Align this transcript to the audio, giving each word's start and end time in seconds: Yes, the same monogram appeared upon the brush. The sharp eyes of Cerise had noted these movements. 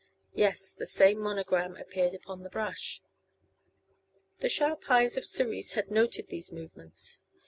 Yes, 0.33 0.71
the 0.71 0.87
same 0.87 1.19
monogram 1.19 1.75
appeared 1.77 2.15
upon 2.15 2.41
the 2.41 2.49
brush. 2.49 3.03
The 4.39 4.49
sharp 4.49 4.89
eyes 4.89 5.15
of 5.15 5.25
Cerise 5.25 5.73
had 5.73 5.91
noted 5.91 6.29
these 6.29 6.51
movements. 6.51 7.19